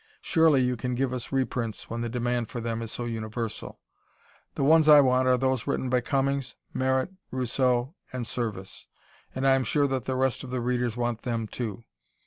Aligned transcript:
Surely 0.23 0.61
you 0.63 0.75
can 0.75 0.95
give 0.95 1.13
us 1.13 1.31
reprints 1.31 1.87
when 1.87 2.01
the 2.01 2.09
demand 2.09 2.49
for 2.49 2.59
them 2.59 2.81
is 2.81 2.91
so 2.91 3.05
universal. 3.05 3.79
The 4.55 4.63
ones 4.63 4.89
I 4.89 4.99
want 4.99 5.27
are 5.27 5.37
those 5.37 5.67
written 5.67 5.89
by 5.91 6.01
Cummings, 6.01 6.55
Merritt, 6.73 7.11
Rousseau 7.29 7.93
and 8.11 8.25
Serviss, 8.25 8.87
and 9.35 9.45
I 9.45 9.53
am 9.53 9.63
sure 9.63 9.85
that 9.85 10.05
the 10.05 10.15
rest 10.15 10.43
of 10.43 10.49
the 10.49 10.59
readers 10.59 10.97
want 10.97 11.21
them 11.21 11.45
too. 11.47 11.83